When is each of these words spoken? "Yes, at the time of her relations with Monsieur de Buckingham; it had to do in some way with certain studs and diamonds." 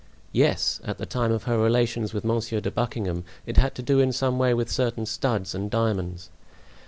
"Yes, 0.31 0.79
at 0.83 0.97
the 0.97 1.05
time 1.05 1.31
of 1.31 1.43
her 1.43 1.59
relations 1.59 2.11
with 2.11 2.25
Monsieur 2.25 2.59
de 2.59 2.71
Buckingham; 2.71 3.23
it 3.45 3.57
had 3.57 3.75
to 3.75 3.83
do 3.83 3.99
in 3.99 4.11
some 4.11 4.39
way 4.39 4.51
with 4.51 4.71
certain 4.71 5.05
studs 5.05 5.53
and 5.53 5.69
diamonds." 5.69 6.31